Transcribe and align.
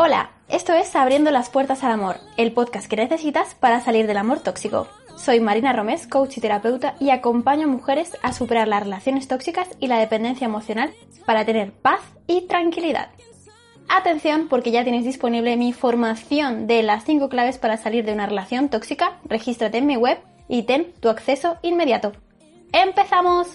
Hola, 0.00 0.30
esto 0.48 0.74
es 0.74 0.94
Abriendo 0.94 1.32
las 1.32 1.50
Puertas 1.50 1.82
al 1.82 1.90
Amor, 1.90 2.20
el 2.36 2.52
podcast 2.52 2.86
que 2.86 2.94
necesitas 2.94 3.56
para 3.56 3.80
salir 3.80 4.06
del 4.06 4.18
amor 4.18 4.38
tóxico. 4.38 4.86
Soy 5.16 5.40
Marina 5.40 5.72
Romés, 5.72 6.06
coach 6.06 6.36
y 6.36 6.40
terapeuta, 6.40 6.94
y 7.00 7.10
acompaño 7.10 7.64
a 7.64 7.70
mujeres 7.70 8.16
a 8.22 8.32
superar 8.32 8.68
las 8.68 8.84
relaciones 8.84 9.26
tóxicas 9.26 9.66
y 9.80 9.88
la 9.88 9.98
dependencia 9.98 10.44
emocional 10.44 10.94
para 11.26 11.44
tener 11.44 11.72
paz 11.72 11.98
y 12.28 12.42
tranquilidad. 12.42 13.08
Atención 13.88 14.46
porque 14.46 14.70
ya 14.70 14.84
tienes 14.84 15.04
disponible 15.04 15.56
mi 15.56 15.72
formación 15.72 16.68
de 16.68 16.84
las 16.84 17.02
5 17.02 17.28
claves 17.28 17.58
para 17.58 17.76
salir 17.76 18.04
de 18.04 18.12
una 18.12 18.26
relación 18.26 18.68
tóxica. 18.68 19.18
Regístrate 19.24 19.78
en 19.78 19.86
mi 19.86 19.96
web 19.96 20.20
y 20.46 20.62
ten 20.62 20.92
tu 21.00 21.08
acceso 21.08 21.56
inmediato. 21.62 22.12
¡Empezamos! 22.70 23.48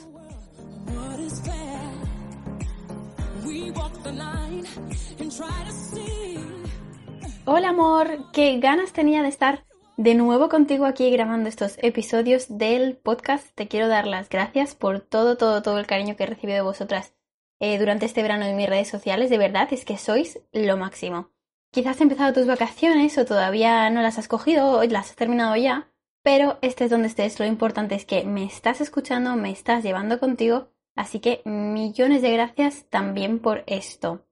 Hola 7.45 7.69
amor, 7.69 8.31
qué 8.31 8.57
ganas 8.59 8.93
tenía 8.93 9.21
de 9.21 9.27
estar 9.27 9.65
de 9.97 10.15
nuevo 10.15 10.47
contigo 10.47 10.85
aquí 10.85 11.11
grabando 11.11 11.49
estos 11.49 11.77
episodios 11.81 12.57
del 12.57 12.95
podcast. 12.95 13.53
Te 13.53 13.67
quiero 13.67 13.89
dar 13.89 14.07
las 14.07 14.29
gracias 14.29 14.75
por 14.75 15.01
todo, 15.01 15.35
todo, 15.35 15.61
todo 15.61 15.77
el 15.77 15.85
cariño 15.85 16.15
que 16.15 16.23
he 16.23 16.27
recibido 16.27 16.55
de 16.55 16.61
vosotras 16.61 17.15
eh, 17.59 17.77
durante 17.79 18.05
este 18.05 18.21
verano 18.21 18.45
en 18.45 18.55
mis 18.55 18.69
redes 18.69 18.87
sociales. 18.87 19.29
De 19.29 19.37
verdad, 19.37 19.67
es 19.71 19.83
que 19.83 19.97
sois 19.97 20.39
lo 20.53 20.77
máximo. 20.77 21.31
Quizás 21.69 21.97
has 21.97 22.01
empezado 22.01 22.31
tus 22.31 22.47
vacaciones 22.47 23.17
o 23.17 23.25
todavía 23.25 23.89
no 23.89 24.01
las 24.01 24.17
has 24.17 24.29
cogido 24.29 24.79
o 24.79 24.83
las 24.85 25.09
has 25.09 25.15
terminado 25.17 25.57
ya, 25.57 25.91
pero 26.23 26.59
este 26.61 26.85
es 26.85 26.91
donde 26.91 27.09
estés. 27.09 27.41
Lo 27.41 27.45
importante 27.45 27.95
es 27.95 28.05
que 28.05 28.23
me 28.23 28.45
estás 28.45 28.79
escuchando, 28.79 29.35
me 29.35 29.51
estás 29.51 29.83
llevando 29.83 30.17
contigo, 30.17 30.69
así 30.95 31.19
que 31.19 31.41
millones 31.43 32.21
de 32.21 32.31
gracias 32.31 32.85
también 32.89 33.39
por 33.39 33.65
esto. 33.67 34.25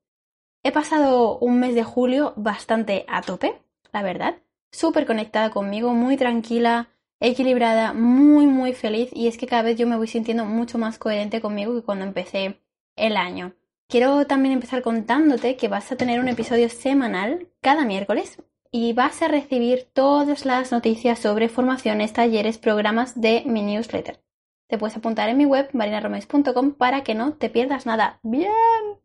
He 0.64 0.72
pasado 0.72 1.40
un 1.40 1.60
mes 1.60 1.74
de 1.74 1.84
julio 1.84 2.34
bastante 2.36 3.06
a 3.08 3.22
tope, 3.22 3.62
la 3.92 4.04
verdad, 4.04 4.36
súper 4.72 5.08
conectada 5.08 5.50
conmigo, 5.50 5.94
muy 5.94 6.18
tranquila, 6.18 6.90
equilibrada, 7.20 7.94
muy, 7.94 8.46
muy 8.46 8.74
feliz 8.74 9.10
y 9.14 9.28
es 9.28 9.38
que 9.38 9.48
cada 9.48 9.64
vez 9.64 9.78
yo 9.78 9.88
me 9.88 9.98
voy 9.98 10.08
sintiendo 10.08 10.46
mucho 10.46 10.78
más 10.78 11.00
coherente 11.00 11.42
conmigo 11.42 11.74
que 11.74 11.82
cuando 11.82 12.06
empecé 12.06 12.62
el 12.96 13.18
año. 13.18 13.54
Quiero 13.88 14.26
también 14.28 14.54
empezar 14.54 14.84
contándote 14.84 15.58
que 15.58 15.68
vas 15.68 15.92
a 15.92 15.96
tener 15.96 16.20
un 16.20 16.28
episodio 16.28 16.70
semanal 16.70 17.50
cada 17.62 17.84
miércoles 17.84 18.38
y 18.72 18.94
vas 18.94 19.22
a 19.22 19.28
recibir 19.28 19.90
todas 19.94 20.46
las 20.46 20.72
noticias 20.72 21.20
sobre 21.20 21.50
formaciones, 21.50 22.14
talleres, 22.14 22.58
programas 22.58 23.20
de 23.20 23.44
mi 23.46 23.64
newsletter. 23.64 24.22
Te 24.68 24.78
puedes 24.78 24.96
apuntar 24.96 25.28
en 25.28 25.38
mi 25.38 25.46
web 25.46 25.70
marinaromes.com 25.74 26.74
para 26.74 27.04
que 27.04 27.16
no 27.16 27.34
te 27.34 27.50
pierdas 27.50 27.86
nada. 27.86 28.20
Bien. 28.24 29.01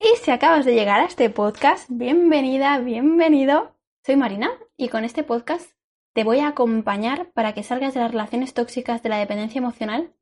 Y 0.00 0.16
si 0.22 0.30
acabas 0.30 0.64
de 0.64 0.74
llegar 0.74 1.00
a 1.00 1.06
este 1.06 1.28
podcast, 1.28 1.88
bienvenida, 1.88 2.78
bienvenido. 2.78 3.74
Soy 4.06 4.14
Marina 4.14 4.48
y 4.76 4.90
con 4.90 5.04
este 5.04 5.24
podcast 5.24 5.72
te 6.12 6.22
voy 6.22 6.38
a 6.38 6.46
acompañar 6.46 7.32
para 7.32 7.52
que 7.52 7.64
salgas 7.64 7.94
de 7.94 8.00
las 8.00 8.12
relaciones 8.12 8.54
tóxicas 8.54 9.02
de 9.02 9.08
la 9.08 9.18
dependencia 9.18 9.58
emocional. 9.58 10.12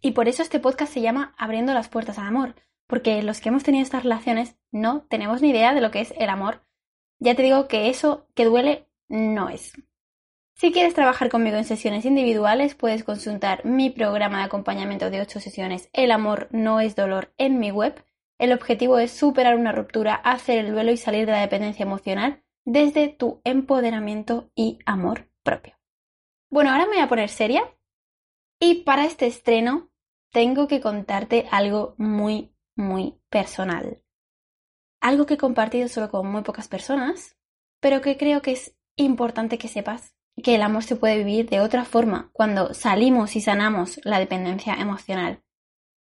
Y 0.00 0.10
por 0.10 0.26
eso 0.26 0.42
este 0.42 0.58
podcast 0.58 0.92
se 0.92 1.02
llama 1.02 1.36
Abriendo 1.38 1.72
las 1.72 1.88
puertas 1.88 2.18
al 2.18 2.26
amor, 2.26 2.56
porque 2.88 3.22
los 3.22 3.40
que 3.40 3.50
hemos 3.50 3.62
tenido 3.62 3.84
estas 3.84 4.02
relaciones 4.02 4.56
no 4.72 5.02
tenemos 5.02 5.40
ni 5.40 5.50
idea 5.50 5.72
de 5.72 5.82
lo 5.82 5.92
que 5.92 6.00
es 6.00 6.12
el 6.18 6.28
amor. 6.28 6.62
Ya 7.20 7.36
te 7.36 7.44
digo 7.44 7.68
que 7.68 7.88
eso 7.88 8.26
que 8.34 8.44
duele 8.44 8.88
no 9.08 9.50
es. 9.50 9.72
Si 10.54 10.72
quieres 10.72 10.94
trabajar 10.94 11.28
conmigo 11.28 11.56
en 11.56 11.64
sesiones 11.64 12.04
individuales, 12.06 12.74
puedes 12.74 13.04
consultar 13.04 13.64
mi 13.64 13.88
programa 13.90 14.38
de 14.38 14.44
acompañamiento 14.46 15.10
de 15.10 15.20
8 15.20 15.38
sesiones 15.38 15.90
El 15.92 16.10
amor 16.10 16.48
no 16.50 16.80
es 16.80 16.96
dolor 16.96 17.32
en 17.38 17.60
mi 17.60 17.70
web 17.70 18.02
el 18.38 18.52
objetivo 18.52 18.98
es 18.98 19.12
superar 19.12 19.56
una 19.56 19.72
ruptura, 19.72 20.14
hacer 20.14 20.64
el 20.64 20.72
duelo 20.72 20.92
y 20.92 20.96
salir 20.96 21.26
de 21.26 21.32
la 21.32 21.40
dependencia 21.40 21.84
emocional 21.84 22.42
desde 22.64 23.08
tu 23.08 23.40
empoderamiento 23.44 24.50
y 24.54 24.78
amor 24.86 25.30
propio. 25.42 25.76
Bueno, 26.50 26.70
ahora 26.70 26.86
me 26.86 26.94
voy 26.94 27.00
a 27.00 27.08
poner 27.08 27.28
seria 27.28 27.62
y 28.60 28.82
para 28.82 29.04
este 29.04 29.26
estreno 29.26 29.90
tengo 30.32 30.68
que 30.68 30.80
contarte 30.80 31.48
algo 31.50 31.94
muy, 31.98 32.54
muy 32.76 33.20
personal. 33.30 34.02
Algo 35.00 35.26
que 35.26 35.34
he 35.34 35.38
compartido 35.38 35.88
solo 35.88 36.10
con 36.10 36.30
muy 36.30 36.42
pocas 36.42 36.68
personas, 36.68 37.36
pero 37.80 38.00
que 38.00 38.16
creo 38.16 38.42
que 38.42 38.52
es 38.52 38.76
importante 38.96 39.58
que 39.58 39.68
sepas 39.68 40.14
que 40.42 40.54
el 40.54 40.62
amor 40.62 40.82
se 40.82 40.96
puede 40.96 41.18
vivir 41.18 41.48
de 41.48 41.60
otra 41.60 41.84
forma 41.84 42.30
cuando 42.32 42.74
salimos 42.74 43.36
y 43.36 43.40
sanamos 43.40 44.00
la 44.04 44.18
dependencia 44.18 44.74
emocional. 44.74 45.42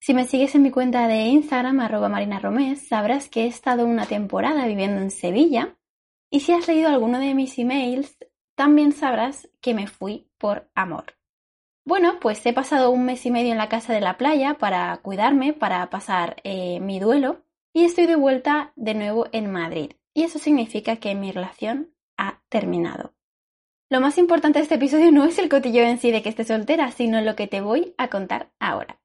Si 0.04 0.14
me 0.14 0.24
sigues 0.24 0.52
en 0.56 0.62
mi 0.62 0.72
cuenta 0.72 1.06
de 1.06 1.26
Instagram, 1.26 1.78
arroba 1.78 2.08
marinaromés, 2.08 2.88
sabrás 2.88 3.28
que 3.28 3.44
he 3.44 3.46
estado 3.46 3.86
una 3.86 4.04
temporada 4.04 4.66
viviendo 4.66 5.00
en 5.00 5.12
Sevilla. 5.12 5.76
Y 6.28 6.40
si 6.40 6.50
has 6.50 6.66
leído 6.66 6.88
alguno 6.88 7.20
de 7.20 7.34
mis 7.34 7.56
emails, 7.56 8.18
también 8.56 8.90
sabrás 8.90 9.48
que 9.60 9.74
me 9.74 9.86
fui 9.86 10.28
por 10.38 10.68
amor. 10.74 11.14
Bueno, 11.84 12.18
pues 12.20 12.44
he 12.46 12.52
pasado 12.52 12.90
un 12.90 13.04
mes 13.04 13.24
y 13.26 13.30
medio 13.30 13.52
en 13.52 13.58
la 13.58 13.68
casa 13.68 13.92
de 13.92 14.00
la 14.00 14.18
playa 14.18 14.54
para 14.54 14.96
cuidarme, 14.96 15.52
para 15.52 15.88
pasar 15.88 16.34
eh, 16.42 16.80
mi 16.80 16.98
duelo, 16.98 17.44
y 17.72 17.84
estoy 17.84 18.06
de 18.06 18.16
vuelta 18.16 18.72
de 18.74 18.94
nuevo 18.94 19.28
en 19.30 19.52
Madrid. 19.52 19.92
Y 20.14 20.24
eso 20.24 20.40
significa 20.40 20.96
que 20.96 21.14
mi 21.14 21.30
relación 21.30 21.94
ha 22.19 22.42
terminado. 22.48 23.14
Lo 23.88 24.00
más 24.00 24.19
importante 24.19 24.58
de 24.58 24.64
este 24.64 24.74
episodio 24.74 25.12
no 25.12 25.26
es 25.26 25.38
el 25.38 25.48
cotillo 25.48 25.82
en 25.82 25.98
sí 25.98 26.10
de 26.10 26.22
que 26.22 26.28
esté 26.28 26.42
soltera, 26.42 26.90
sino 26.90 27.20
lo 27.20 27.36
que 27.36 27.46
te 27.46 27.60
voy 27.60 27.94
a 27.98 28.08
contar 28.08 28.50
ahora. 28.58 28.98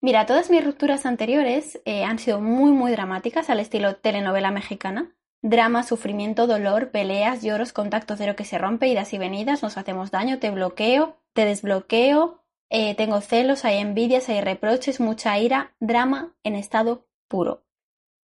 Mira, 0.00 0.26
todas 0.26 0.48
mis 0.48 0.64
rupturas 0.64 1.06
anteriores 1.06 1.80
eh, 1.84 2.04
han 2.04 2.20
sido 2.20 2.40
muy, 2.40 2.70
muy 2.70 2.92
dramáticas 2.92 3.50
al 3.50 3.58
estilo 3.58 3.96
telenovela 3.96 4.52
mexicana. 4.52 5.16
Drama, 5.42 5.82
sufrimiento, 5.82 6.46
dolor, 6.46 6.90
peleas, 6.90 7.42
lloros, 7.42 7.72
contacto 7.72 8.16
cero 8.16 8.36
que 8.36 8.44
se 8.44 8.58
rompe, 8.58 8.88
idas 8.88 9.12
y 9.12 9.18
venidas, 9.18 9.62
nos 9.62 9.76
hacemos 9.76 10.10
daño, 10.10 10.38
te 10.38 10.50
bloqueo, 10.50 11.20
te 11.32 11.44
desbloqueo, 11.44 12.44
eh, 12.70 12.94
tengo 12.94 13.20
celos, 13.20 13.64
hay 13.64 13.78
envidias, 13.78 14.28
hay 14.28 14.40
reproches, 14.40 15.00
mucha 15.00 15.38
ira, 15.38 15.74
drama 15.80 16.36
en 16.44 16.54
estado 16.54 17.08
puro. 17.28 17.64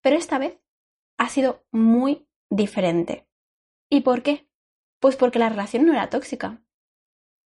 Pero 0.01 0.15
esta 0.15 0.37
vez 0.37 0.59
ha 1.17 1.27
sido 1.29 1.65
muy 1.71 2.27
diferente. 2.49 3.27
¿Y 3.89 4.01
por 4.01 4.23
qué? 4.23 4.47
Pues 4.99 5.15
porque 5.17 5.39
la 5.39 5.49
relación 5.49 5.85
no 5.85 5.93
era 5.93 6.09
tóxica. 6.09 6.61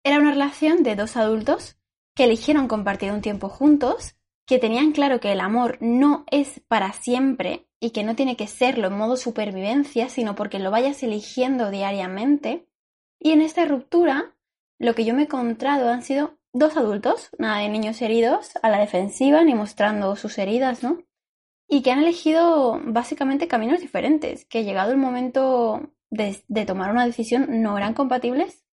Era 0.04 0.18
una 0.18 0.30
relación 0.30 0.82
de 0.82 0.96
dos 0.96 1.16
adultos 1.16 1.75
que 2.16 2.24
eligieron 2.24 2.66
compartir 2.66 3.12
un 3.12 3.20
tiempo 3.20 3.50
juntos, 3.50 4.16
que 4.46 4.58
tenían 4.58 4.92
claro 4.92 5.20
que 5.20 5.32
el 5.32 5.40
amor 5.40 5.76
no 5.80 6.24
es 6.30 6.60
para 6.66 6.92
siempre 6.92 7.68
y 7.78 7.90
que 7.90 8.04
no 8.04 8.16
tiene 8.16 8.36
que 8.36 8.46
serlo 8.46 8.88
en 8.88 8.96
modo 8.96 9.16
supervivencia, 9.18 10.08
sino 10.08 10.34
porque 10.34 10.58
lo 10.58 10.70
vayas 10.70 11.02
eligiendo 11.02 11.70
diariamente. 11.70 12.66
Y 13.20 13.32
en 13.32 13.42
esta 13.42 13.66
ruptura, 13.66 14.34
lo 14.78 14.94
que 14.94 15.04
yo 15.04 15.12
me 15.12 15.22
he 15.22 15.24
encontrado 15.24 15.90
han 15.90 16.02
sido 16.02 16.38
dos 16.54 16.78
adultos, 16.78 17.28
nada 17.38 17.58
de 17.58 17.68
niños 17.68 18.00
heridos 18.00 18.52
a 18.62 18.70
la 18.70 18.78
defensiva 18.78 19.44
ni 19.44 19.54
mostrando 19.54 20.16
sus 20.16 20.38
heridas, 20.38 20.82
¿no? 20.82 21.02
Y 21.68 21.82
que 21.82 21.90
han 21.90 21.98
elegido 21.98 22.80
básicamente 22.82 23.46
caminos 23.46 23.80
diferentes, 23.80 24.46
que 24.46 24.64
llegado 24.64 24.90
el 24.90 24.96
momento 24.96 25.90
de, 26.08 26.42
de 26.48 26.64
tomar 26.64 26.92
una 26.92 27.04
decisión 27.04 27.62
no 27.62 27.76
eran 27.76 27.92
compatibles. 27.92 28.64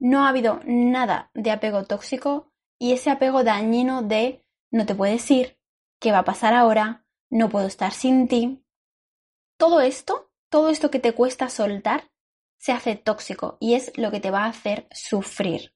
No 0.00 0.24
ha 0.24 0.30
habido 0.30 0.60
nada 0.64 1.30
de 1.32 1.52
apego 1.52 1.84
tóxico, 1.84 2.52
y 2.78 2.92
ese 2.92 3.10
apego 3.10 3.44
dañino 3.44 4.02
de 4.02 4.44
no 4.70 4.86
te 4.86 4.94
puedes 4.94 5.30
ir, 5.30 5.58
qué 6.00 6.12
va 6.12 6.18
a 6.18 6.24
pasar 6.24 6.54
ahora, 6.54 7.06
no 7.30 7.48
puedo 7.48 7.66
estar 7.66 7.92
sin 7.92 8.28
ti. 8.28 8.64
Todo 9.56 9.80
esto, 9.80 10.30
todo 10.50 10.70
esto 10.70 10.90
que 10.90 10.98
te 10.98 11.12
cuesta 11.12 11.48
soltar, 11.48 12.10
se 12.58 12.72
hace 12.72 12.96
tóxico 12.96 13.56
y 13.60 13.74
es 13.74 13.92
lo 13.96 14.10
que 14.10 14.20
te 14.20 14.30
va 14.30 14.44
a 14.44 14.48
hacer 14.48 14.88
sufrir. 14.90 15.74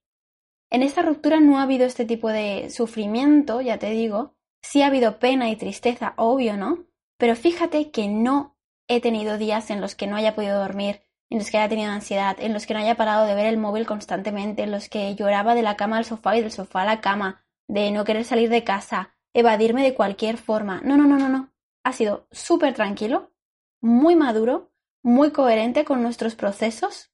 En 0.71 0.83
esta 0.83 1.03
ruptura 1.03 1.41
no 1.41 1.59
ha 1.59 1.63
habido 1.63 1.87
este 1.87 2.05
tipo 2.05 2.29
de 2.29 2.71
sufrimiento, 2.71 3.61
ya 3.61 3.79
te 3.79 3.91
digo, 3.91 4.37
sí 4.63 4.83
ha 4.83 4.87
habido 4.87 5.19
pena 5.19 5.51
y 5.51 5.57
tristeza, 5.57 6.15
obvio, 6.17 6.57
¿no? 6.57 6.87
Pero 7.19 7.35
fíjate 7.35 7.91
que 7.91 8.09
no 8.09 8.57
he 8.89 9.01
tenido 9.01 9.39
días 9.39 9.71
en 9.71 9.81
los 9.81 9.95
que 9.95 10.07
no 10.07 10.17
haya 10.17 10.35
podido 10.35 10.59
dormir, 10.59 11.03
en 11.31 11.39
los 11.39 11.51
que 11.51 11.59
haya 11.59 11.69
tenido 11.69 11.91
ansiedad, 11.91 12.37
en 12.41 12.53
los 12.53 12.67
que 12.67 12.75
no 12.75 12.81
haya 12.81 12.97
parado 12.97 13.25
de 13.25 13.35
ver 13.35 13.47
el 13.47 13.57
móvil 13.57 13.87
constantemente, 13.87 14.65
en 14.65 14.73
los 14.73 14.89
que 14.89 15.15
lloraba 15.15 15.55
de 15.55 15.63
la 15.63 15.77
cama 15.77 15.97
al 15.97 16.05
sofá 16.05 16.37
y 16.37 16.43
del 16.43 16.51
sofá 16.51 16.83
a 16.83 16.87
la 16.87 17.01
cama, 17.01 17.45
de 17.69 17.93
no 17.93 18.05
querer 18.05 18.25
salir 18.25 18.51
de 18.51 18.65
casa, 18.65 19.15
evadirme 19.33 19.85
de 19.85 19.95
cualquier 19.95 20.37
forma. 20.37 20.81
No, 20.85 20.97
no, 20.97 21.07
no, 21.07 21.17
no, 21.17 21.29
no. 21.29 21.53
Ha 21.85 21.93
sido 21.93 22.27
súper 22.33 22.75
tranquilo, 22.75 23.33
muy 23.81 24.17
maduro, 24.17 24.73
muy 25.03 25.31
coherente 25.31 25.85
con 25.85 26.03
nuestros 26.03 26.35
procesos. 26.35 27.13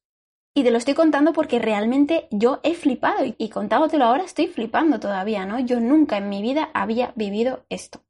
Y 0.55 0.63
te 0.63 0.71
lo 0.71 0.79
estoy 0.79 0.95
contando 0.95 1.33
porque 1.33 1.59
realmente 1.59 2.27
yo 2.31 2.59
he 2.63 2.73
flipado 2.73 3.23
y, 3.37 3.49
contándotelo 3.49 4.05
ahora 4.05 4.23
estoy 4.23 4.47
flipando 4.47 4.99
todavía, 4.99 5.45
¿no? 5.45 5.59
Yo 5.59 5.79
nunca 5.79 6.17
en 6.17 6.29
mi 6.29 6.41
vida 6.41 6.71
había 6.73 7.13
vivido 7.15 7.67
esto. 7.69 8.01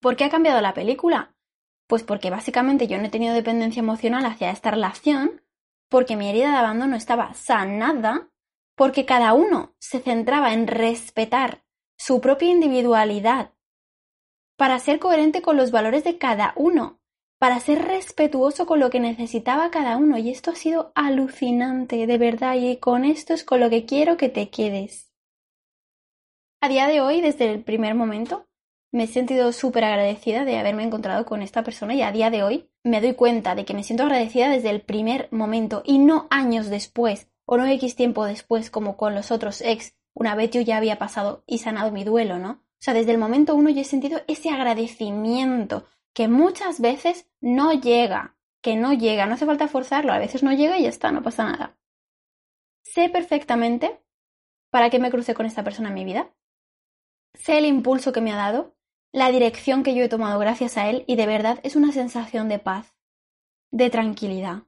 ¿Por 0.00 0.16
qué 0.16 0.24
ha 0.24 0.30
cambiado 0.30 0.60
la 0.60 0.74
película? 0.74 1.34
Pues 1.88 2.04
porque 2.04 2.30
básicamente 2.30 2.86
yo 2.86 2.98
no 2.98 3.06
he 3.06 3.10
tenido 3.10 3.34
dependencia 3.34 3.80
emocional 3.80 4.24
hacia 4.24 4.52
esta 4.52 4.70
relación, 4.70 5.42
porque 5.88 6.16
mi 6.16 6.28
herida 6.28 6.52
de 6.52 6.58
abandono 6.58 6.94
estaba 6.94 7.34
sanada, 7.34 8.30
porque 8.76 9.04
cada 9.04 9.32
uno 9.32 9.74
se 9.80 9.98
centraba 9.98 10.52
en 10.52 10.68
respetar 10.68 11.64
su 11.96 12.20
propia 12.20 12.50
individualidad 12.50 13.54
para 14.56 14.78
ser 14.78 15.00
coherente 15.00 15.42
con 15.42 15.56
los 15.56 15.72
valores 15.72 16.04
de 16.04 16.18
cada 16.18 16.52
uno 16.54 16.98
para 17.38 17.60
ser 17.60 17.82
respetuoso 17.82 18.66
con 18.66 18.80
lo 18.80 18.90
que 18.90 19.00
necesitaba 19.00 19.70
cada 19.70 19.96
uno. 19.96 20.18
Y 20.18 20.30
esto 20.30 20.50
ha 20.50 20.56
sido 20.56 20.92
alucinante, 20.94 22.06
de 22.06 22.18
verdad, 22.18 22.56
y 22.56 22.76
con 22.78 23.04
esto 23.04 23.32
es 23.32 23.44
con 23.44 23.60
lo 23.60 23.70
que 23.70 23.86
quiero 23.86 24.16
que 24.16 24.28
te 24.28 24.50
quedes. 24.50 25.12
A 26.60 26.68
día 26.68 26.88
de 26.88 27.00
hoy, 27.00 27.20
desde 27.20 27.50
el 27.52 27.62
primer 27.62 27.94
momento, 27.94 28.47
me 28.90 29.04
he 29.04 29.06
sentido 29.06 29.52
súper 29.52 29.84
agradecida 29.84 30.44
de 30.44 30.58
haberme 30.58 30.82
encontrado 30.82 31.26
con 31.26 31.42
esta 31.42 31.62
persona 31.62 31.94
y 31.94 32.02
a 32.02 32.12
día 32.12 32.30
de 32.30 32.42
hoy 32.42 32.70
me 32.82 33.00
doy 33.00 33.14
cuenta 33.14 33.54
de 33.54 33.64
que 33.64 33.74
me 33.74 33.84
siento 33.84 34.04
agradecida 34.04 34.48
desde 34.48 34.70
el 34.70 34.80
primer 34.80 35.28
momento 35.30 35.82
y 35.84 35.98
no 35.98 36.26
años 36.30 36.68
después 36.70 37.28
o 37.44 37.56
no 37.56 37.66
X 37.66 37.96
tiempo 37.96 38.24
después 38.24 38.70
como 38.70 38.96
con 38.96 39.14
los 39.14 39.30
otros 39.30 39.60
ex, 39.60 39.94
una 40.14 40.34
vez 40.34 40.50
yo 40.50 40.60
ya 40.60 40.76
había 40.76 40.98
pasado 40.98 41.44
y 41.46 41.58
sanado 41.58 41.92
mi 41.92 42.04
duelo, 42.04 42.38
¿no? 42.38 42.50
O 42.50 42.80
sea, 42.80 42.94
desde 42.94 43.12
el 43.12 43.18
momento 43.18 43.54
uno 43.54 43.70
yo 43.70 43.80
he 43.80 43.84
sentido 43.84 44.20
ese 44.26 44.50
agradecimiento 44.50 45.86
que 46.12 46.28
muchas 46.28 46.80
veces 46.80 47.28
no 47.40 47.72
llega, 47.72 48.36
que 48.62 48.76
no 48.76 48.92
llega, 48.92 49.26
no 49.26 49.34
hace 49.34 49.46
falta 49.46 49.68
forzarlo, 49.68 50.12
a 50.12 50.18
veces 50.18 50.42
no 50.42 50.52
llega 50.52 50.78
y 50.78 50.82
ya 50.82 50.88
está, 50.88 51.12
no 51.12 51.22
pasa 51.22 51.44
nada. 51.44 51.76
Sé 52.82 53.08
perfectamente 53.08 54.00
para 54.70 54.90
qué 54.90 54.98
me 54.98 55.10
crucé 55.10 55.34
con 55.34 55.46
esta 55.46 55.64
persona 55.64 55.88
en 55.88 55.94
mi 55.94 56.04
vida. 56.04 56.30
Sé 57.34 57.58
el 57.58 57.66
impulso 57.66 58.12
que 58.12 58.20
me 58.20 58.32
ha 58.32 58.36
dado, 58.36 58.74
la 59.12 59.30
dirección 59.30 59.82
que 59.82 59.94
yo 59.94 60.04
he 60.04 60.08
tomado 60.08 60.38
gracias 60.38 60.76
a 60.76 60.88
él 60.88 61.04
y 61.06 61.16
de 61.16 61.26
verdad 61.26 61.60
es 61.62 61.76
una 61.76 61.92
sensación 61.92 62.48
de 62.48 62.58
paz, 62.58 62.94
de 63.70 63.90
tranquilidad, 63.90 64.64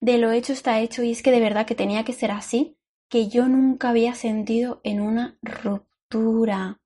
de 0.00 0.18
lo 0.18 0.30
hecho 0.30 0.52
está 0.52 0.78
hecho 0.80 1.02
y 1.02 1.10
es 1.10 1.22
que 1.22 1.30
de 1.30 1.40
verdad 1.40 1.66
que 1.66 1.74
tenía 1.74 2.04
que 2.04 2.12
ser 2.12 2.30
así, 2.30 2.78
que 3.08 3.28
yo 3.28 3.48
nunca 3.48 3.90
había 3.90 4.14
sentido 4.14 4.80
en 4.84 5.00
una 5.00 5.38
ruptura. 5.42 6.80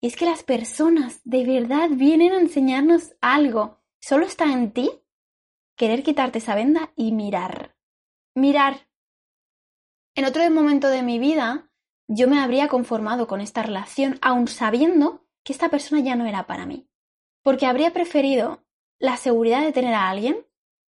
Y 0.00 0.06
es 0.06 0.16
que 0.16 0.24
las 0.24 0.42
personas 0.42 1.20
de 1.24 1.44
verdad 1.44 1.90
vienen 1.90 2.32
a 2.32 2.40
enseñarnos 2.40 3.14
algo. 3.20 3.82
Solo 4.00 4.26
está 4.26 4.52
en 4.52 4.72
ti 4.72 4.90
querer 5.76 6.02
quitarte 6.02 6.38
esa 6.38 6.54
venda 6.54 6.92
y 6.96 7.12
mirar. 7.12 7.76
Mirar. 8.34 8.88
En 10.14 10.24
otro 10.24 10.48
momento 10.50 10.88
de 10.88 11.02
mi 11.02 11.18
vida, 11.18 11.70
yo 12.06 12.28
me 12.28 12.40
habría 12.40 12.68
conformado 12.68 13.26
con 13.26 13.40
esta 13.40 13.62
relación, 13.62 14.18
aun 14.22 14.46
sabiendo 14.46 15.23
que 15.44 15.52
esta 15.52 15.68
persona 15.68 16.00
ya 16.00 16.16
no 16.16 16.26
era 16.26 16.46
para 16.46 16.66
mí. 16.66 16.88
Porque 17.42 17.66
habría 17.66 17.92
preferido 17.92 18.64
la 18.98 19.16
seguridad 19.16 19.62
de 19.62 19.72
tener 19.72 19.94
a 19.94 20.08
alguien, 20.08 20.46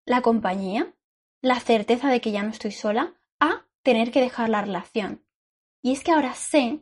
la 0.05 0.23
compañía, 0.23 0.95
la 1.43 1.61
certeza 1.61 2.09
de 2.09 2.21
que 2.21 2.33
ya 2.33 2.43
no 2.43 2.51
estoy 2.51 2.73
sola, 2.73 3.15
a 3.39 3.67
tener 3.83 4.11
que 4.11 4.21
dejar 4.21 4.49
la 4.49 4.63
relación. 4.63 5.25
Y 5.83 5.93
es 5.93 6.03
que 6.03 6.13
ahora 6.13 6.35
sé, 6.35 6.81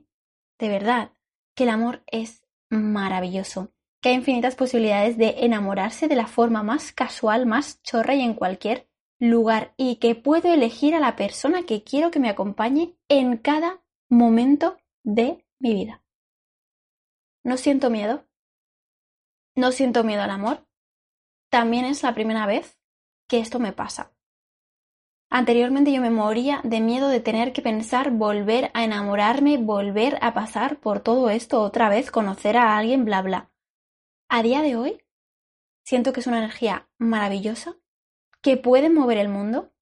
de 0.59 0.69
verdad, 0.69 1.11
que 1.55 1.65
el 1.65 1.71
amor 1.71 2.03
es 2.07 2.43
maravilloso, 2.71 3.73
que 4.01 4.11
hay 4.11 4.15
infinitas 4.15 4.55
posibilidades 4.55 5.19
de 5.19 5.35
enamorarse 5.39 6.09
de 6.09 6.17
la 6.17 6.27
forma 6.27 6.63
más 6.63 6.93
casual, 6.93 7.47
más 7.47 7.83
chorra 7.83 8.15
y 8.15 8.23
en 8.23 8.35
cualquier 8.35 8.89
lugar, 9.19 9.75
y 9.77 9.97
que 9.97 10.15
puedo 10.15 10.53
elegir 10.53 10.95
a 10.95 11.01
la 11.01 11.17
persona 11.17 11.65
que 11.65 11.83
quiero 11.83 12.11
que 12.11 12.21
me 12.21 12.29
acompañe 12.29 12.95
en 13.09 13.37
cada 13.39 13.83
momento 14.09 14.77
de 15.03 15.45
mi 15.59 15.75
vida. 15.75 16.06
No 17.47 17.57
siento 17.57 17.91
miedo. 17.91 18.27
No 19.55 19.71
siento 19.71 20.03
miedo 20.03 20.21
al 20.21 20.31
amor. 20.31 20.67
También 21.49 21.85
es 21.85 22.03
la 22.03 22.13
primera 22.13 22.45
vez 22.45 22.77
que 23.29 23.39
esto 23.39 23.61
me 23.61 23.73
pasa. 23.73 24.13
Anteriormente 25.31 25.93
yo 25.93 26.01
me 26.01 26.11
moría 26.11 26.61
de 26.65 26.81
miedo 26.81 27.09
de 27.09 27.21
tener 27.21 27.53
que 27.53 27.63
pensar 27.63 28.11
volver 28.11 28.73
a 28.75 28.83
enamorarme, 28.83 29.59
volver 29.59 30.19
a 30.23 30.35
pasar 30.35 30.81
por 30.81 30.99
todo 30.99 31.31
esto 31.31 31.63
otra 31.63 31.89
vez, 31.89 32.11
conocer 32.11 32.57
a 32.57 32.77
alguien, 32.77 33.05
bla, 33.05 33.23
bla. 33.23 33.53
A 34.29 34.43
día 34.43 34.61
de 34.63 34.75
hoy, 34.75 35.05
siento 35.85 36.13
que 36.13 36.19
es 36.19 36.27
una 36.27 36.39
energía 36.39 36.89
maravillosa, 36.99 37.77
que 38.43 38.57
puede 38.57 38.91
mover 38.91 39.19
el 39.19 39.29
mundo 39.29 39.73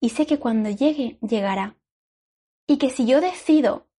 y 0.00 0.08
sé 0.08 0.24
que 0.24 0.38
cuando 0.38 0.70
llegue, 0.70 1.18
llegará. 1.20 1.76
Y 2.66 2.78
que 2.78 2.88
si 2.88 3.04
yo 3.04 3.20
decido 3.20 3.90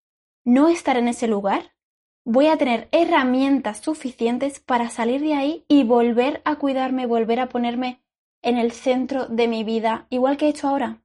no 0.44 0.70
estar 0.70 0.98
en 0.98 1.08
ese 1.08 1.28
lugar, 1.28 1.76
voy 2.24 2.48
a 2.48 2.58
tener 2.58 2.88
herramientas 2.92 3.80
suficientes 3.80 4.60
para 4.60 4.90
salir 4.90 5.22
de 5.22 5.34
ahí 5.34 5.66
y 5.68 5.84
volver 5.84 6.42
a 6.46 6.58
cuidarme, 6.58 7.06
volver 7.06 7.40
a 7.40 7.50
ponerme 7.50 8.04
en 8.42 8.58
el 8.58 8.72
centro 8.72 9.28
de 9.28 9.48
mi 9.48 9.64
vida, 9.64 10.08
igual 10.10 10.38
que 10.38 10.46
he 10.46 10.50
hecho 10.50 10.68
ahora. 10.68 11.02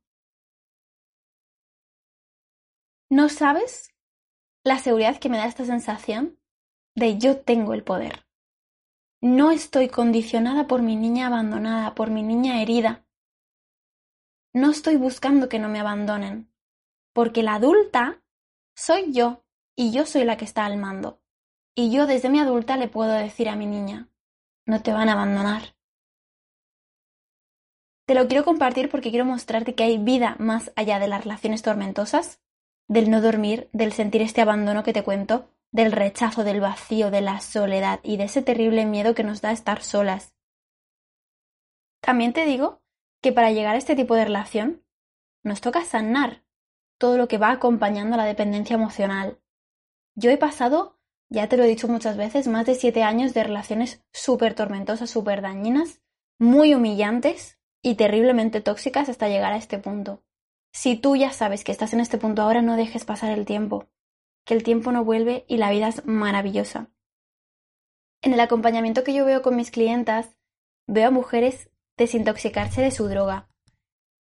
¿No 3.10 3.28
sabes 3.28 3.94
la 4.64 4.78
seguridad 4.78 5.18
que 5.18 5.28
me 5.28 5.36
da 5.36 5.46
esta 5.46 5.64
sensación 5.64 6.38
de 6.94 7.18
yo 7.18 7.40
tengo 7.40 7.72
el 7.72 7.84
poder? 7.84 8.26
No 9.22 9.50
estoy 9.50 9.88
condicionada 9.88 10.66
por 10.66 10.82
mi 10.82 10.96
niña 10.96 11.28
abandonada, 11.28 11.94
por 11.94 12.10
mi 12.10 12.22
niña 12.22 12.60
herida. 12.60 13.06
No 14.52 14.70
estoy 14.70 14.96
buscando 14.96 15.48
que 15.48 15.58
no 15.58 15.68
me 15.68 15.80
abandonen, 15.80 16.52
porque 17.12 17.42
la 17.42 17.54
adulta 17.54 18.22
soy 18.74 19.12
yo 19.12 19.45
y 19.76 19.92
yo 19.92 20.06
soy 20.06 20.24
la 20.24 20.36
que 20.36 20.44
está 20.44 20.64
al 20.64 20.78
mando. 20.78 21.20
Y 21.74 21.92
yo 21.92 22.06
desde 22.06 22.30
mi 22.30 22.40
adulta 22.40 22.76
le 22.76 22.88
puedo 22.88 23.12
decir 23.12 23.48
a 23.48 23.56
mi 23.56 23.66
niña, 23.66 24.08
no 24.64 24.82
te 24.82 24.92
van 24.92 25.08
a 25.08 25.12
abandonar. 25.12 25.76
Te 28.06 28.14
lo 28.14 28.26
quiero 28.28 28.44
compartir 28.44 28.88
porque 28.88 29.10
quiero 29.10 29.24
mostrarte 29.24 29.74
que 29.74 29.84
hay 29.84 29.98
vida 29.98 30.36
más 30.38 30.72
allá 30.74 30.98
de 30.98 31.08
las 31.08 31.24
relaciones 31.24 31.62
tormentosas, 31.62 32.40
del 32.88 33.10
no 33.10 33.20
dormir, 33.20 33.68
del 33.72 33.92
sentir 33.92 34.22
este 34.22 34.40
abandono 34.40 34.82
que 34.82 34.92
te 34.92 35.02
cuento, 35.02 35.50
del 35.72 35.92
rechazo, 35.92 36.44
del 36.44 36.60
vacío, 36.60 37.10
de 37.10 37.20
la 37.20 37.40
soledad 37.40 38.00
y 38.02 38.16
de 38.16 38.24
ese 38.24 38.42
terrible 38.42 38.86
miedo 38.86 39.14
que 39.14 39.24
nos 39.24 39.42
da 39.42 39.52
estar 39.52 39.82
solas. 39.82 40.34
También 42.00 42.32
te 42.32 42.46
digo 42.46 42.80
que 43.20 43.32
para 43.32 43.50
llegar 43.50 43.74
a 43.74 43.78
este 43.78 43.96
tipo 43.96 44.14
de 44.14 44.24
relación 44.24 44.84
nos 45.42 45.60
toca 45.60 45.84
sanar 45.84 46.44
todo 46.98 47.18
lo 47.18 47.28
que 47.28 47.38
va 47.38 47.50
acompañando 47.50 48.16
la 48.16 48.24
dependencia 48.24 48.74
emocional. 48.74 49.40
Yo 50.16 50.30
he 50.30 50.38
pasado, 50.38 50.98
ya 51.28 51.48
te 51.48 51.56
lo 51.56 51.62
he 51.62 51.68
dicho 51.68 51.86
muchas 51.86 52.16
veces, 52.16 52.48
más 52.48 52.66
de 52.66 52.74
siete 52.74 53.04
años 53.04 53.34
de 53.34 53.44
relaciones 53.44 54.02
súper 54.12 54.54
tormentosas, 54.54 55.10
súper 55.10 55.42
dañinas, 55.42 56.00
muy 56.38 56.74
humillantes, 56.74 57.56
y 57.86 57.94
terriblemente 57.94 58.60
tóxicas 58.60 59.08
hasta 59.08 59.28
llegar 59.28 59.52
a 59.52 59.58
este 59.58 59.78
punto. 59.78 60.24
Si 60.72 60.96
tú 60.96 61.14
ya 61.14 61.32
sabes 61.32 61.62
que 61.62 61.70
estás 61.70 61.92
en 61.92 62.00
este 62.00 62.18
punto 62.18 62.42
ahora, 62.42 62.60
no 62.60 62.74
dejes 62.74 63.04
pasar 63.04 63.30
el 63.30 63.46
tiempo, 63.46 63.88
que 64.44 64.54
el 64.54 64.64
tiempo 64.64 64.90
no 64.90 65.04
vuelve 65.04 65.44
y 65.46 65.58
la 65.58 65.70
vida 65.70 65.86
es 65.86 66.04
maravillosa. 66.04 66.90
En 68.22 68.32
el 68.32 68.40
acompañamiento 68.40 69.04
que 69.04 69.14
yo 69.14 69.24
veo 69.24 69.40
con 69.40 69.54
mis 69.54 69.70
clientas, 69.70 70.36
veo 70.88 71.08
a 71.08 71.12
mujeres 71.12 71.70
desintoxicarse 71.96 72.82
de 72.82 72.90
su 72.90 73.06
droga, 73.06 73.48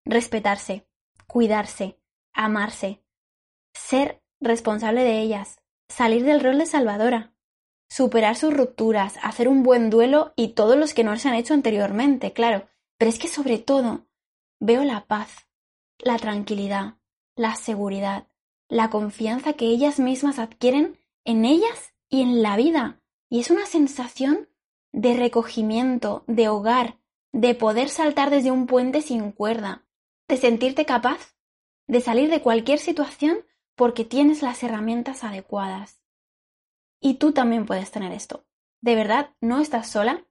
respetarse, 0.04 0.86
cuidarse, 1.26 2.02
amarse, 2.34 3.02
ser 3.74 4.22
responsable 4.42 5.04
de 5.04 5.20
ellas, 5.22 5.63
salir 5.88 6.24
del 6.24 6.40
rol 6.40 6.58
de 6.58 6.66
salvadora, 6.66 7.34
superar 7.90 8.36
sus 8.36 8.54
rupturas, 8.54 9.16
hacer 9.22 9.48
un 9.48 9.64
buen 9.64 9.90
duelo 9.90 10.34
y 10.36 10.50
todos 10.50 10.78
los 10.78 10.94
que 10.94 11.04
no 11.04 11.18
se 11.18 11.30
han 11.30 11.36
hecho 11.36 11.54
anteriormente, 11.54 12.34
claro, 12.34 12.68
pero 12.98 13.10
es 13.10 13.20
que 13.20 13.28
sobre 13.28 13.60
todo 13.60 14.08
veo 14.60 14.84
la 14.84 15.06
paz, 15.06 15.48
la 16.00 16.18
tranquilidad, 16.18 16.96
la 17.36 17.56
seguridad, 17.56 18.28
la 18.70 18.90
confianza 18.90 19.54
que 19.54 19.66
ellas 19.66 20.00
mismas 20.00 20.40
adquieren 20.40 21.00
en 21.26 21.46
ellas 21.46 21.94
y 22.10 22.22
en 22.22 22.42
la 22.42 22.56
vida. 22.58 23.02
Y 23.30 23.40
es 23.40 23.52
una 23.52 23.66
sensación 23.66 24.50
de 24.92 25.16
recogimiento, 25.16 26.24
de 26.28 26.48
hogar, 26.48 27.00
de 27.32 27.56
poder 27.56 27.90
saltar 27.90 28.30
desde 28.30 28.52
un 28.52 28.68
puente 28.68 29.02
sin 29.02 29.32
cuerda, 29.32 29.86
de 30.28 30.38
sentirte 30.38 30.86
capaz 30.86 31.34
de 31.88 32.02
salir 32.02 32.30
de 32.30 32.42
cualquier 32.42 32.80
situación 32.80 33.46
porque 33.76 34.06
tienes 34.06 34.42
las 34.42 34.64
herramientas 34.64 35.24
adecuadas. 35.24 36.02
Y 37.00 37.16
tú 37.16 37.32
también 37.32 37.66
puedes 37.66 37.92
tener 37.92 38.12
esto. 38.12 38.46
De 38.82 38.96
verdad, 38.96 39.32
no 39.42 39.60
estás 39.60 39.90
sola, 39.90 40.26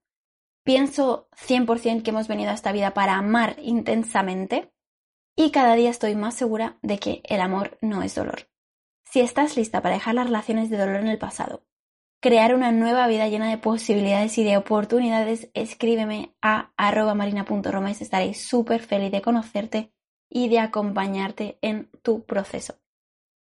Pienso 0.65 1.29
100% 1.33 2.03
que 2.03 2.11
hemos 2.11 2.29
venido 2.29 2.51
a 2.51 2.55
esta 2.55 2.71
vida 2.71 2.95
para 2.95 3.17
amar 3.17 3.57
intensamente 3.61 4.73
y 5.37 5.51
cada 5.51 5.75
día 5.75 5.91
estoy 5.91 6.15
más 6.15 6.35
segura 6.35 6.79
de 6.83 6.99
que 6.99 7.21
el 7.25 7.41
amor 7.41 7.79
no 7.81 8.03
es 8.03 8.15
dolor. 8.15 8.49
Si 9.05 9.21
estás 9.21 9.57
lista 9.57 9.83
para 9.83 9.97
dejar 9.97 10.15
las 10.15 10.27
relaciones 10.27 10.71
de 10.71 10.79
dolor 10.79 10.97
en 10.97 11.09
el 11.09 11.19
pasado, 11.19 11.65
crear 12.21 12.55
una 12.55 12.71
nueva 12.71 13.09
vida 13.09 13.27
llena 13.27 13.51
de 13.51 13.59
posibilidades 13.59 14.39
y 14.39 14.45
de 14.45 14.57
oportunidades, 14.57 15.51
escríbeme 15.53 16.37
a 16.41 16.73
arroba 16.77 17.15
marina.roma 17.15 17.91
y 17.91 17.93
estaré 17.93 18.33
súper 18.35 18.83
feliz 18.83 19.11
de 19.11 19.21
conocerte 19.21 19.93
y 20.31 20.49
de 20.49 20.61
acompañarte 20.61 21.59
en 21.61 21.91
tu 22.03 22.25
proceso. 22.25 22.82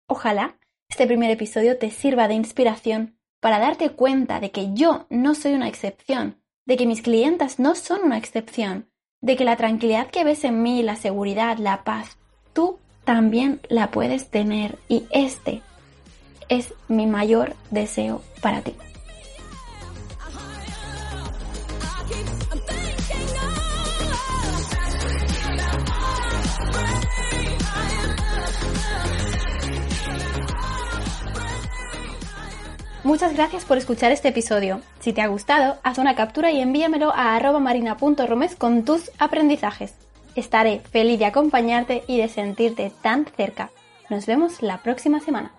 Ojalá 0.08 0.56
este 0.88 1.06
primer 1.06 1.30
episodio 1.30 1.78
te 1.78 1.90
sirva 1.90 2.28
de 2.28 2.34
inspiración 2.34 3.18
para 3.40 3.58
darte 3.58 3.90
cuenta 3.90 4.38
de 4.40 4.50
que 4.50 4.72
yo 4.72 5.06
no 5.10 5.34
soy 5.34 5.54
una 5.54 5.68
excepción, 5.68 6.40
de 6.64 6.76
que 6.76 6.86
mis 6.86 7.02
clientas 7.02 7.58
no 7.58 7.74
son 7.74 8.02
una 8.04 8.18
excepción, 8.18 8.88
de 9.20 9.36
que 9.36 9.44
la 9.44 9.56
tranquilidad 9.56 10.08
que 10.08 10.24
ves 10.24 10.44
en 10.44 10.62
mí, 10.62 10.82
la 10.82 10.96
seguridad, 10.96 11.58
la 11.58 11.82
paz, 11.82 12.18
tú 12.52 12.78
también 13.04 13.60
la 13.68 13.90
puedes 13.90 14.30
tener 14.30 14.78
y 14.88 15.04
este 15.10 15.62
es 16.48 16.72
mi 16.88 17.06
mayor 17.06 17.54
deseo 17.70 18.22
para 18.40 18.62
ti. 18.62 18.74
Muchas 33.06 33.34
gracias 33.34 33.64
por 33.64 33.78
escuchar 33.78 34.10
este 34.10 34.30
episodio. 34.30 34.80
Si 34.98 35.12
te 35.12 35.22
ha 35.22 35.28
gustado, 35.28 35.78
haz 35.84 35.98
una 35.98 36.16
captura 36.16 36.50
y 36.50 36.60
envíamelo 36.60 37.12
a 37.14 37.38
marina.romes 37.60 38.56
con 38.56 38.84
tus 38.84 39.12
aprendizajes. 39.20 39.94
Estaré 40.34 40.80
feliz 40.90 41.20
de 41.20 41.26
acompañarte 41.26 42.02
y 42.08 42.18
de 42.18 42.28
sentirte 42.28 42.90
tan 43.02 43.24
cerca. 43.36 43.70
Nos 44.10 44.26
vemos 44.26 44.60
la 44.60 44.78
próxima 44.78 45.20
semana. 45.20 45.52